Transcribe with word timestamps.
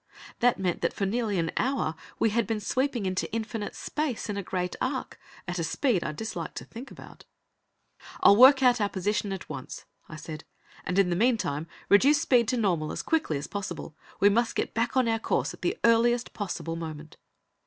That 0.39 0.57
meant 0.57 0.81
that 0.81 0.93
for 0.93 1.05
nearly 1.05 1.37
an 1.37 1.51
hour 1.57 1.93
we 2.17 2.31
had 2.31 2.47
been 2.47 2.59
sweeping 2.59 3.05
into 3.05 3.31
infinite 3.31 3.75
space 3.75 4.29
in 4.31 4.35
a 4.35 4.41
great 4.41 4.75
arc, 4.81 5.19
at 5.47 5.59
a 5.59 5.63
speed 5.63 6.03
I 6.03 6.11
disliked 6.11 6.57
to 6.57 6.65
think 6.65 6.89
about. 6.89 7.25
"I'll 8.21 8.35
work 8.35 8.63
out 8.63 8.81
our 8.81 8.89
position 8.89 9.31
at 9.31 9.47
once," 9.47 9.85
I 10.09 10.15
said, 10.15 10.43
"and 10.85 10.97
in 10.97 11.11
the 11.11 11.15
meantime, 11.15 11.67
reduce 11.87 12.19
speed 12.19 12.47
to 12.47 12.57
normal 12.57 12.91
as 12.91 13.03
quickly 13.03 13.37
as 13.37 13.45
possible. 13.45 13.95
We 14.19 14.29
must 14.29 14.55
get 14.55 14.73
back 14.73 14.97
on 14.97 15.07
our 15.07 15.19
course 15.19 15.53
at 15.53 15.61
the 15.61 15.77
earliest 15.83 16.33
possible 16.33 16.75
moment." 16.75 17.17